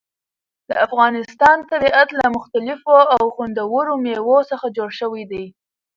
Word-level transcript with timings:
د 0.69 0.71
افغانستان 0.85 1.57
طبیعت 1.71 2.09
له 2.19 2.25
مختلفو 2.37 2.97
او 3.15 3.23
خوندورو 3.35 3.93
مېوو 4.03 4.39
څخه 4.51 4.65
جوړ 4.77 4.89
شوی 4.99 5.23
دی. 5.31 5.45